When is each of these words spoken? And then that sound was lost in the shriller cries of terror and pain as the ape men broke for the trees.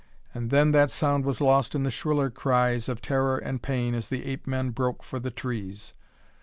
And 0.33 0.49
then 0.49 0.71
that 0.71 0.89
sound 0.89 1.25
was 1.25 1.41
lost 1.41 1.75
in 1.75 1.83
the 1.83 1.91
shriller 1.91 2.31
cries 2.31 2.89
of 2.89 3.03
terror 3.03 3.37
and 3.37 3.61
pain 3.61 3.93
as 3.93 4.09
the 4.09 4.25
ape 4.25 4.47
men 4.47 4.71
broke 4.71 5.03
for 5.03 5.19
the 5.19 5.29
trees. 5.29 5.93